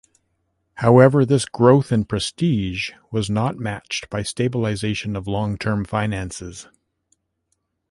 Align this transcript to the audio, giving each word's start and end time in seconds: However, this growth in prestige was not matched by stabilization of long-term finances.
However, 0.77 1.27
this 1.27 1.45
growth 1.45 1.91
in 1.91 2.05
prestige 2.05 2.89
was 3.11 3.29
not 3.29 3.57
matched 3.59 4.09
by 4.09 4.23
stabilization 4.23 5.15
of 5.15 5.27
long-term 5.27 5.85
finances. 5.85 6.67